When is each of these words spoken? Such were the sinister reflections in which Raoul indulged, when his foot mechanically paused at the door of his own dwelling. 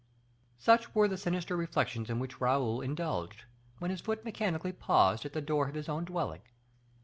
Such 0.57 0.95
were 0.95 1.07
the 1.07 1.15
sinister 1.15 1.55
reflections 1.55 2.09
in 2.09 2.17
which 2.17 2.41
Raoul 2.41 2.81
indulged, 2.81 3.43
when 3.77 3.91
his 3.91 4.01
foot 4.01 4.25
mechanically 4.25 4.71
paused 4.73 5.25
at 5.25 5.33
the 5.33 5.41
door 5.41 5.67
of 5.67 5.75
his 5.75 5.87
own 5.87 6.05
dwelling. 6.05 6.41